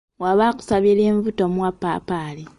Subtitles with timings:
[0.19, 2.43] "Bw'aba akusabye lyenvu, tomuwa ppaapaali."